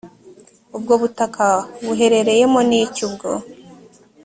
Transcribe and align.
ubwo 0.77 0.93
butaka 1.01 1.47
buherereyemo 1.85 2.59
n’icyo 2.69 3.03
ubwo 3.07 3.29